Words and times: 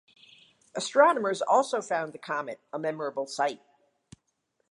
Astronomers 0.73 1.43
also 1.43 1.79
found 1.79 2.11
the 2.11 2.17
comet 2.17 2.59
a 2.73 2.79
memorable 2.79 3.27
sight. 3.27 3.61